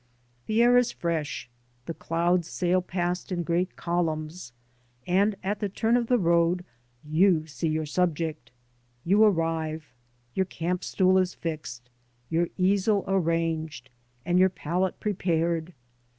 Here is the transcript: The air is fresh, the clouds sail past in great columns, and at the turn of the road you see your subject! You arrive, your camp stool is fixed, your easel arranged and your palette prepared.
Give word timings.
The 0.47 0.63
air 0.63 0.79
is 0.79 0.91
fresh, 0.91 1.47
the 1.85 1.93
clouds 1.93 2.47
sail 2.47 2.81
past 2.81 3.31
in 3.31 3.43
great 3.43 3.75
columns, 3.75 4.51
and 5.05 5.35
at 5.43 5.59
the 5.59 5.69
turn 5.69 5.95
of 5.95 6.07
the 6.07 6.17
road 6.17 6.65
you 7.07 7.45
see 7.45 7.67
your 7.67 7.85
subject! 7.85 8.49
You 9.05 9.23
arrive, 9.23 9.93
your 10.33 10.47
camp 10.47 10.83
stool 10.83 11.19
is 11.19 11.35
fixed, 11.35 11.91
your 12.31 12.47
easel 12.57 13.05
arranged 13.07 13.91
and 14.25 14.39
your 14.39 14.49
palette 14.49 14.99
prepared. 14.99 15.71